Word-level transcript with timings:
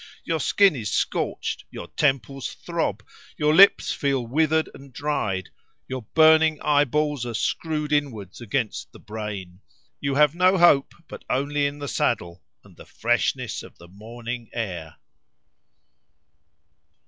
Your 0.23 0.39
skin 0.39 0.75
is 0.75 0.91
scorched, 0.91 1.65
your 1.69 1.85
temples 1.89 2.53
throb, 2.55 3.03
your 3.37 3.53
lips 3.53 3.93
feel 3.93 4.25
withered 4.25 4.67
and 4.73 4.91
dried, 4.91 5.51
your 5.87 6.01
burning 6.15 6.59
eyeballs 6.61 7.23
are 7.23 7.35
screwed 7.35 7.93
inwards 7.93 8.41
against 8.41 8.91
the 8.93 8.99
brain. 8.99 9.61
You 9.99 10.15
have 10.15 10.33
no 10.33 10.57
hope 10.57 10.95
but 11.07 11.23
only 11.29 11.67
in 11.67 11.77
the 11.77 11.87
saddle 11.87 12.41
and 12.63 12.75
the 12.77 12.85
freshness 12.87 13.61
of 13.61 13.77
the 13.77 13.87
morning 13.87 14.49
air. 14.53 14.95